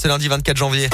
ce 0.00 0.08
lundi 0.08 0.28
24 0.28 0.56
janvier. 0.56 0.88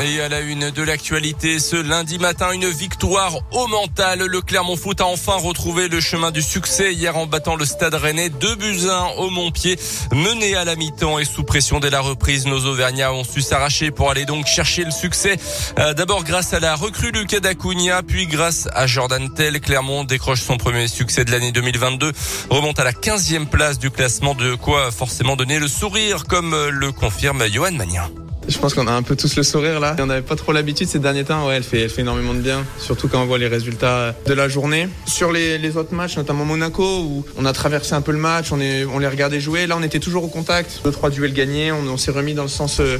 Et 0.00 0.20
à 0.20 0.28
la 0.28 0.40
une 0.40 0.70
de 0.70 0.82
l'actualité, 0.82 1.58
ce 1.58 1.74
lundi 1.74 2.20
matin, 2.20 2.52
une 2.52 2.68
victoire 2.68 3.34
au 3.50 3.66
mental. 3.66 4.20
Le 4.20 4.40
Clermont 4.40 4.76
Foot 4.76 5.00
a 5.00 5.06
enfin 5.06 5.34
retrouvé 5.34 5.88
le 5.88 5.98
chemin 6.00 6.30
du 6.30 6.40
succès 6.40 6.94
hier 6.94 7.16
en 7.16 7.26
battant 7.26 7.56
le 7.56 7.64
Stade 7.64 7.94
Rennais 7.94 8.28
2 8.28 8.54
buts 8.54 8.88
1 8.88 9.18
au 9.18 9.30
Montpied. 9.30 9.76
Mené 10.12 10.54
à 10.54 10.64
la 10.64 10.76
mi-temps 10.76 11.18
et 11.18 11.24
sous 11.24 11.42
pression 11.42 11.80
dès 11.80 11.90
la 11.90 11.98
reprise, 12.00 12.46
nos 12.46 12.64
Auvergnats 12.66 13.12
ont 13.12 13.24
su 13.24 13.40
s'arracher 13.40 13.90
pour 13.90 14.08
aller 14.08 14.24
donc 14.24 14.46
chercher 14.46 14.84
le 14.84 14.92
succès. 14.92 15.36
Euh, 15.80 15.94
d'abord 15.94 16.22
grâce 16.22 16.54
à 16.54 16.60
la 16.60 16.76
recrue 16.76 17.10
Lucas 17.10 17.40
Dacunha, 17.40 18.04
puis 18.04 18.28
grâce 18.28 18.68
à 18.74 18.86
Jordan 18.86 19.34
Tell. 19.34 19.60
Clermont 19.60 20.04
décroche 20.04 20.42
son 20.42 20.58
premier 20.58 20.86
succès 20.86 21.24
de 21.24 21.32
l'année 21.32 21.50
2022, 21.50 22.12
remonte 22.50 22.78
à 22.78 22.84
la 22.84 22.92
15e 22.92 23.46
place 23.46 23.80
du 23.80 23.90
classement, 23.90 24.36
de 24.36 24.54
quoi 24.54 24.92
forcément 24.92 25.34
donner 25.34 25.58
le 25.58 25.66
sourire, 25.66 26.22
comme 26.24 26.54
le 26.68 26.92
confirme 26.92 27.44
Johan 27.48 27.72
Magnin. 27.72 28.08
Je 28.48 28.56
pense 28.56 28.72
qu'on 28.72 28.86
a 28.86 28.92
un 28.92 29.02
peu 29.02 29.14
tous 29.14 29.36
le 29.36 29.42
sourire 29.42 29.78
là. 29.78 29.94
On 29.98 30.06
n'avait 30.06 30.22
pas 30.22 30.34
trop 30.34 30.52
l'habitude 30.52 30.88
ces 30.88 30.98
derniers 30.98 31.24
temps. 31.24 31.46
Ouais, 31.46 31.56
elle 31.56 31.62
fait, 31.62 31.86
énormément 31.98 32.32
de 32.32 32.40
bien, 32.40 32.64
surtout 32.78 33.06
quand 33.06 33.22
on 33.22 33.26
voit 33.26 33.36
les 33.36 33.46
résultats 33.46 34.14
de 34.26 34.32
la 34.32 34.48
journée. 34.48 34.88
Sur 35.06 35.32
les, 35.32 35.76
autres 35.76 35.94
matchs, 35.94 36.16
notamment 36.16 36.46
Monaco, 36.46 37.00
où 37.00 37.24
on 37.36 37.44
a 37.44 37.52
traversé 37.52 37.92
un 37.92 38.00
peu 38.00 38.12
le 38.12 38.18
match, 38.18 38.50
on, 38.50 38.56
les 38.56 38.84
regardait 39.06 39.38
jouer. 39.38 39.66
Là, 39.66 39.76
on 39.78 39.82
était 39.82 39.98
toujours 39.98 40.24
au 40.24 40.28
contact. 40.28 40.80
Deux, 40.82 40.90
trois 40.90 41.10
duels 41.10 41.34
gagnés. 41.34 41.72
On, 41.72 41.98
s'est 41.98 42.10
remis 42.10 42.32
dans 42.32 42.42
le 42.42 42.48
sens 42.48 42.80
euh, 42.80 42.96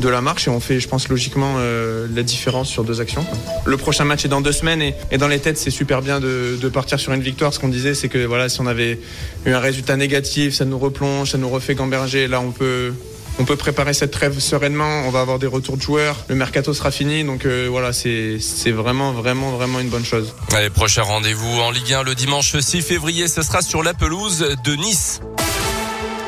de 0.00 0.08
la 0.08 0.20
marche 0.20 0.48
et 0.48 0.50
on 0.50 0.58
fait, 0.58 0.80
je 0.80 0.88
pense, 0.88 1.08
logiquement 1.08 1.56
euh, 1.58 2.08
la 2.12 2.24
différence 2.24 2.68
sur 2.68 2.82
deux 2.82 3.00
actions. 3.00 3.24
Le 3.66 3.76
prochain 3.76 4.04
match 4.04 4.24
est 4.24 4.28
dans 4.28 4.40
deux 4.40 4.52
semaines 4.52 4.82
et, 4.82 5.18
dans 5.18 5.28
les 5.28 5.38
têtes, 5.38 5.58
c'est 5.58 5.70
super 5.70 6.02
bien 6.02 6.18
de, 6.18 6.58
de 6.60 6.68
partir 6.68 6.98
sur 6.98 7.12
une 7.12 7.22
victoire. 7.22 7.54
Ce 7.54 7.60
qu'on 7.60 7.68
disait, 7.68 7.94
c'est 7.94 8.08
que 8.08 8.24
voilà, 8.26 8.48
si 8.48 8.60
on 8.60 8.66
avait 8.66 8.98
eu 9.46 9.52
un 9.52 9.60
résultat 9.60 9.96
négatif, 9.96 10.54
ça 10.54 10.64
nous 10.64 10.78
replonge, 10.78 11.30
ça 11.30 11.38
nous 11.38 11.48
refait 11.48 11.76
gamberger. 11.76 12.26
Là, 12.26 12.40
on 12.40 12.50
peut 12.50 12.92
on 13.38 13.44
peut 13.44 13.56
préparer 13.56 13.94
cette 13.94 14.10
trêve 14.10 14.38
sereinement. 14.38 15.02
On 15.06 15.10
va 15.10 15.20
avoir 15.20 15.38
des 15.38 15.46
retours 15.46 15.76
de 15.76 15.82
joueurs. 15.82 16.16
Le 16.28 16.34
mercato 16.34 16.74
sera 16.74 16.90
fini. 16.90 17.24
Donc 17.24 17.44
euh, 17.44 17.68
voilà, 17.70 17.92
c'est 17.92 18.38
vraiment, 18.70 19.12
vraiment, 19.12 19.52
vraiment 19.52 19.80
une 19.80 19.88
bonne 19.88 20.04
chose. 20.04 20.34
Allez, 20.52 20.70
prochain 20.70 21.02
rendez-vous 21.02 21.60
en 21.60 21.70
Ligue 21.70 21.92
1 21.92 22.02
le 22.02 22.14
dimanche 22.14 22.56
6 22.58 22.82
février. 22.82 23.28
Ce 23.28 23.42
sera 23.42 23.62
sur 23.62 23.82
la 23.82 23.94
pelouse 23.94 24.56
de 24.64 24.74
Nice. 24.74 25.20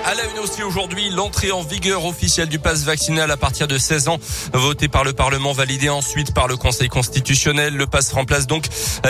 À 0.07 0.15
la 0.15 0.25
une 0.25 0.39
aussi 0.39 0.63
aujourd'hui, 0.63 1.11
l'entrée 1.11 1.53
en 1.53 1.63
vigueur 1.63 2.07
officielle 2.07 2.49
du 2.49 2.59
pass 2.59 2.85
vaccinal 2.85 3.31
à 3.31 3.37
partir 3.37 3.69
de 3.69 3.77
16 3.77 4.09
ans, 4.09 4.19
voté 4.55 4.89
par 4.89 5.05
le 5.05 5.13
Parlement, 5.13 5.53
validé 5.53 5.91
ensuite 5.91 6.33
par 6.33 6.49
le 6.49 6.57
Conseil 6.57 6.89
constitutionnel. 6.89 7.77
Le 7.77 7.87
pass 7.87 8.13
remplace 8.13 8.47
donc 8.47 8.65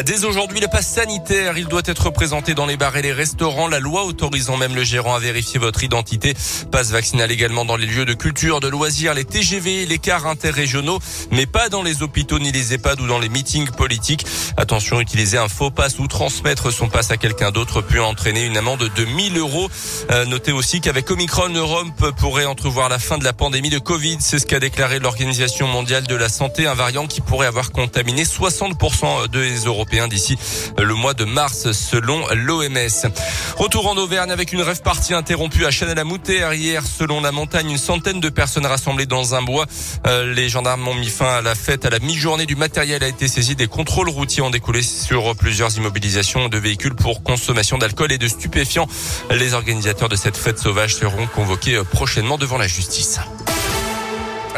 dès 0.04 0.24
aujourd'hui 0.24 0.58
le 0.58 0.66
pass 0.66 0.88
sanitaire. 0.88 1.56
Il 1.58 1.68
doit 1.68 1.82
être 1.86 2.10
présenté 2.10 2.54
dans 2.54 2.66
les 2.66 2.76
bars 2.76 2.96
et 2.96 3.02
les 3.02 3.12
restaurants. 3.12 3.68
La 3.68 3.78
loi 3.78 4.04
autorisant 4.04 4.56
même 4.56 4.74
le 4.74 4.82
gérant 4.82 5.14
à 5.14 5.20
vérifier 5.20 5.60
votre 5.60 5.84
identité. 5.84 6.34
Pass 6.72 6.90
vaccinal 6.90 7.30
également 7.30 7.64
dans 7.64 7.76
les 7.76 7.86
lieux 7.86 8.04
de 8.04 8.14
culture, 8.14 8.58
de 8.58 8.68
loisirs, 8.68 9.14
les 9.14 9.24
TGV, 9.24 9.86
les 9.86 9.98
cars 9.98 10.26
interrégionaux, 10.26 10.98
mais 11.30 11.46
pas 11.46 11.68
dans 11.68 11.82
les 11.82 12.02
hôpitaux 12.02 12.40
ni 12.40 12.50
les 12.50 12.74
EHPAD 12.74 13.00
ou 13.00 13.06
dans 13.06 13.20
les 13.20 13.28
meetings 13.28 13.70
politiques. 13.70 14.26
Attention, 14.56 15.00
utiliser 15.00 15.38
un 15.38 15.48
faux 15.48 15.70
pass 15.70 16.00
ou 16.00 16.08
transmettre 16.08 16.72
son 16.72 16.88
pass 16.88 17.12
à 17.12 17.16
quelqu'un 17.16 17.52
d'autre 17.52 17.80
peut 17.80 18.02
entraîner 18.02 18.44
une 18.44 18.56
amende 18.56 18.90
de 18.94 19.04
1000 19.04 19.38
euros. 19.38 19.70
Euh, 20.10 20.24
notez 20.24 20.52
aussi 20.52 20.79
qu'avec 20.80 21.10
Omicron, 21.10 21.48
l'Europe 21.48 22.10
pourrait 22.16 22.46
entrevoir 22.46 22.88
la 22.88 22.98
fin 22.98 23.18
de 23.18 23.24
la 23.24 23.32
pandémie 23.32 23.70
de 23.70 23.78
Covid. 23.78 24.16
C'est 24.20 24.38
ce 24.38 24.46
qu'a 24.46 24.60
déclaré 24.60 24.98
l'Organisation 24.98 25.66
mondiale 25.66 26.06
de 26.06 26.14
la 26.14 26.28
santé, 26.28 26.66
un 26.66 26.74
variant 26.74 27.06
qui 27.06 27.20
pourrait 27.20 27.46
avoir 27.46 27.70
contaminé 27.70 28.24
60% 28.24 29.28
des 29.28 29.64
Européens 29.64 30.08
d'ici 30.08 30.38
le 30.78 30.94
mois 30.94 31.14
de 31.14 31.24
mars, 31.24 31.72
selon 31.72 32.26
l'OMS. 32.34 33.12
Retour 33.56 33.88
en 33.88 33.96
Auvergne 33.96 34.30
avec 34.30 34.52
une 34.52 34.62
rêve 34.62 34.80
partie 34.82 35.12
interrompue 35.12 35.66
à 35.66 35.70
Chanel-à-Moutère 35.70 36.54
hier. 36.54 36.82
Selon 36.86 37.20
la 37.20 37.32
montagne, 37.32 37.70
une 37.70 37.78
centaine 37.78 38.20
de 38.20 38.28
personnes 38.28 38.66
rassemblées 38.66 39.06
dans 39.06 39.34
un 39.34 39.42
bois. 39.42 39.66
Euh, 40.06 40.32
les 40.32 40.48
gendarmes 40.48 40.86
ont 40.88 40.94
mis 40.94 41.10
fin 41.10 41.38
à 41.38 41.42
la 41.42 41.54
fête 41.54 41.84
à 41.84 41.90
la 41.90 41.98
mi-journée. 41.98 42.46
Du 42.46 42.56
matériel 42.56 43.04
a 43.04 43.08
été 43.08 43.28
saisi. 43.28 43.54
Des 43.54 43.68
contrôles 43.68 44.08
routiers 44.08 44.42
ont 44.42 44.50
découlé 44.50 44.82
sur 44.82 45.36
plusieurs 45.36 45.76
immobilisations 45.76 46.48
de 46.48 46.58
véhicules 46.58 46.94
pour 46.94 47.22
consommation 47.22 47.76
d'alcool 47.76 48.12
et 48.12 48.18
de 48.18 48.28
stupéfiants. 48.28 48.88
Les 49.30 49.54
organisateurs 49.54 50.08
de 50.08 50.16
cette 50.16 50.36
fête 50.36 50.58
sauvages 50.70 50.94
seront 50.94 51.26
convoqués 51.26 51.82
prochainement 51.90 52.38
devant 52.38 52.56
la 52.56 52.68
justice. 52.68 53.18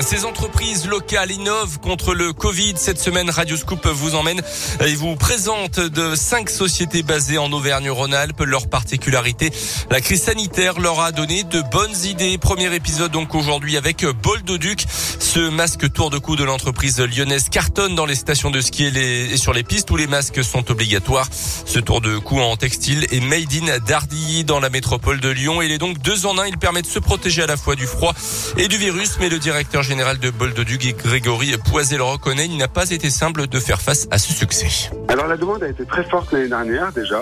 Ces 0.00 0.24
entreprises 0.24 0.86
locales 0.86 1.30
innovent 1.30 1.78
contre 1.78 2.14
le 2.14 2.32
Covid. 2.32 2.74
Cette 2.76 2.98
semaine, 2.98 3.28
Radio 3.30 3.56
Scoop 3.56 3.86
vous 3.86 4.14
emmène 4.14 4.40
et 4.84 4.94
vous 4.94 5.16
présente 5.16 5.78
de 5.78 6.14
cinq 6.16 6.50
sociétés 6.50 7.02
basées 7.02 7.38
en 7.38 7.52
Auvergne-Rhône-Alpes. 7.52 8.40
Leur 8.40 8.68
particularité, 8.68 9.50
la 9.90 10.00
crise 10.00 10.22
sanitaire 10.22 10.80
leur 10.80 11.00
a 11.00 11.12
donné 11.12 11.44
de 11.44 11.62
bonnes 11.70 11.94
idées. 12.04 12.38
Premier 12.38 12.74
épisode 12.74 13.12
donc 13.12 13.34
aujourd'hui 13.34 13.76
avec 13.76 14.04
Boldoduc. 14.04 14.84
Ce 15.18 15.50
masque 15.50 15.92
tour 15.92 16.10
de 16.10 16.18
cou 16.18 16.36
de 16.36 16.44
l'entreprise 16.44 16.98
lyonnaise 16.98 17.48
cartonne 17.50 17.94
dans 17.94 18.06
les 18.06 18.16
stations 18.16 18.50
de 18.50 18.60
ski 18.60 18.84
et, 18.84 19.32
et, 19.32 19.36
sur 19.36 19.52
les 19.52 19.62
pistes 19.62 19.90
où 19.90 19.96
les 19.96 20.06
masques 20.06 20.42
sont 20.42 20.70
obligatoires. 20.70 21.28
Ce 21.30 21.78
tour 21.78 22.00
de 22.00 22.18
cou 22.18 22.40
en 22.40 22.56
textile 22.56 23.06
est 23.12 23.20
made 23.20 23.52
in 23.52 23.78
Dardilly 23.78 24.44
dans 24.44 24.58
la 24.58 24.70
métropole 24.70 25.20
de 25.20 25.28
Lyon. 25.28 25.62
Il 25.62 25.70
est 25.70 25.78
donc 25.78 25.98
deux 25.98 26.26
en 26.26 26.38
un. 26.38 26.46
Il 26.46 26.58
permet 26.58 26.82
de 26.82 26.86
se 26.86 26.98
protéger 26.98 27.42
à 27.42 27.46
la 27.46 27.56
fois 27.56 27.76
du 27.76 27.86
froid 27.86 28.14
et 28.56 28.68
du 28.68 28.78
virus. 28.78 29.12
Mais 29.20 29.28
le 29.28 29.38
directeur 29.38 29.81
général 29.82 30.18
de 30.18 30.30
Boldoduc, 30.30 30.96
Grégory 31.04 31.54
Poisel 31.70 31.98
le 31.98 32.04
reconnaît, 32.04 32.46
il 32.46 32.56
n'a 32.56 32.68
pas 32.68 32.90
été 32.90 33.10
simple 33.10 33.46
de 33.46 33.58
faire 33.60 33.80
face 33.80 34.08
à 34.10 34.18
ce 34.18 34.32
succès. 34.32 34.90
Alors 35.08 35.26
la 35.26 35.36
demande 35.36 35.62
a 35.62 35.68
été 35.68 35.84
très 35.84 36.04
forte 36.04 36.32
l'année 36.32 36.48
dernière 36.48 36.92
déjà. 36.92 37.20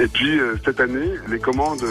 Et 0.00 0.06
puis 0.08 0.38
euh, 0.38 0.54
cette 0.64 0.80
année, 0.80 1.12
les 1.28 1.38
commandes 1.38 1.84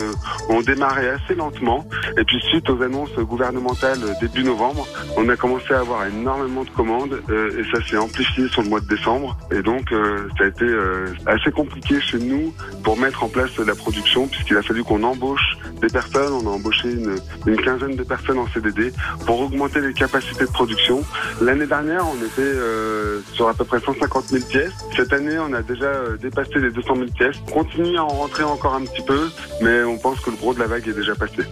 ont 0.50 0.62
démarré 0.62 1.10
assez 1.10 1.36
lentement. 1.36 1.86
Et 2.18 2.24
puis 2.24 2.40
suite 2.50 2.70
aux 2.70 2.82
annonces 2.82 3.14
gouvernementales 3.16 4.00
début 4.20 4.44
novembre, 4.44 4.88
on 5.18 5.28
a 5.30 5.36
commencé 5.36 5.74
à 5.74 5.80
avoir 5.80 6.06
énormément 6.06 6.64
de 6.64 6.70
commandes 6.70 7.22
euh, 7.30 7.60
et 7.60 7.64
ça 7.72 7.84
s'est 7.86 7.98
amplifié 7.98 8.48
sur 8.50 8.62
le 8.64 8.70
mois 8.70 8.80
de 8.80 8.88
décembre. 8.88 9.38
Et 9.52 9.62
donc 9.62 9.92
euh, 9.92 10.28
ça 10.38 10.46
a 10.46 10.48
été 10.48 10.66
assez 11.26 11.52
compliqué 11.52 12.00
chez 12.02 12.20
nous 12.20 12.54
pour 12.84 12.98
mettre 12.98 13.24
en 13.24 13.30
place 13.30 13.56
la 13.58 13.76
production 13.76 14.28
puisqu'il 14.28 14.58
a 14.58 14.62
fallu 14.62 14.84
qu'on 14.84 15.04
embauche 15.04 15.58
des 15.82 15.88
personnes. 15.88 16.34
On 16.34 16.48
a 16.48 16.52
embauché 16.52 16.92
une, 16.92 17.16
une 17.46 17.62
quinzaine 17.62 17.96
de 17.96 18.04
personnes 18.04 18.40
en 18.40 18.48
CDD 18.48 18.94
pour 19.26 19.42
augmenter 19.42 19.82
les 19.82 19.94
capacités 19.94 20.46
de 20.46 20.52
production. 20.52 21.04
L'année 21.42 21.68
dernière, 21.68 22.06
on 22.08 22.16
était 22.18 22.42
euh, 22.42 23.22
sur 23.34 23.48
à 23.48 23.54
peu 23.54 23.66
près 23.66 23.80
150 23.80 24.26
000 24.26 24.46
pièces. 24.46 24.74
Cette 24.96 25.14
année, 25.14 25.38
on 25.40 25.54
a 25.54 25.62
déjà 25.62 25.86
euh, 25.86 26.18
dépassé 26.18 26.60
les 26.60 26.72
200 26.72 26.96
000 26.96 27.08
pièces. 27.16 27.38
À 27.98 28.04
en 28.04 28.08
rentrer 28.08 28.44
encore 28.44 28.76
un 28.76 28.86
petit 28.86 29.02
peu, 29.02 29.30
mais 29.62 29.84
on 29.84 29.98
pense 29.98 30.20
que 30.20 30.30
le 30.30 30.38
gros 30.38 30.54
de 30.54 30.60
la 30.60 30.68
vague 30.68 30.88
est 30.88 30.94
déjà 30.94 31.16
passé. 31.16 31.44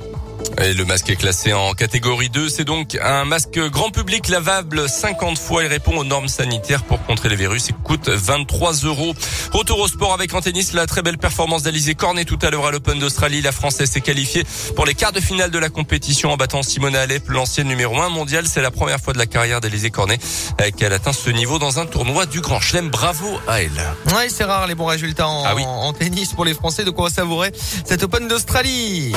Et 0.61 0.73
le 0.73 0.83
masque 0.85 1.09
est 1.09 1.15
classé 1.15 1.53
en 1.53 1.73
catégorie 1.73 2.29
2. 2.29 2.49
C'est 2.49 2.65
donc 2.65 2.97
un 3.01 3.23
masque 3.25 3.59
grand 3.69 3.91
public 3.91 4.27
lavable 4.27 4.89
50 4.89 5.37
fois. 5.37 5.63
Il 5.63 5.67
répond 5.67 5.97
aux 5.97 6.03
normes 6.03 6.27
sanitaires 6.27 6.83
pour 6.83 7.01
contrer 7.05 7.29
les 7.29 7.35
virus. 7.35 7.67
Il 7.69 7.75
coûte 7.75 8.09
23 8.09 8.73
euros. 8.83 9.13
Retour 9.53 9.79
au 9.79 9.87
sport 9.87 10.13
avec 10.13 10.33
en 10.33 10.41
tennis. 10.41 10.73
La 10.73 10.85
très 10.85 11.01
belle 11.01 11.17
performance 11.17 11.63
d'Alizé 11.63 11.95
Cornet 11.95 12.25
tout 12.25 12.39
à 12.41 12.49
l'heure 12.49 12.65
à 12.65 12.71
l'Open 12.71 12.99
d'Australie. 12.99 13.41
La 13.41 13.51
Française 13.51 13.89
s'est 13.89 14.01
qualifiée 14.01 14.43
pour 14.75 14.85
les 14.85 14.93
quarts 14.95 15.11
de 15.13 15.21
finale 15.21 15.51
de 15.51 15.59
la 15.59 15.69
compétition 15.69 16.31
en 16.31 16.37
battant 16.37 16.61
Simona 16.61 17.01
Alep, 17.01 17.29
l'ancienne 17.29 17.67
numéro 17.67 17.99
1 18.01 18.09
mondiale. 18.09 18.45
C'est 18.47 18.61
la 18.61 18.71
première 18.71 18.99
fois 18.99 19.13
de 19.13 19.17
la 19.17 19.25
carrière 19.27 19.61
d'Alizé 19.61 19.89
Cornet 19.91 20.19
qu'elle 20.77 20.93
atteint 20.93 21.13
ce 21.13 21.29
niveau 21.29 21.57
dans 21.59 21.79
un 21.79 21.85
tournoi 21.85 22.25
du 22.25 22.41
Grand 22.41 22.59
Chelem. 22.59 22.89
Bravo 22.89 23.39
à 23.47 23.61
elle. 23.61 23.71
Ouais, 24.15 24.29
c'est 24.29 24.43
rare 24.43 24.67
les 24.67 24.75
bons 24.75 24.85
résultats 24.85 25.27
en, 25.27 25.43
Ah 25.45 25.55
oui. 25.55 25.63
en 25.65 25.93
tennis 25.93 26.33
pour 26.33 26.43
les 26.45 26.53
Français. 26.53 26.83
On 26.95 27.03
va 27.03 27.09
savourer 27.09 27.51
cette 27.85 28.03
Open 28.03 28.27
d'Australie. 28.27 29.13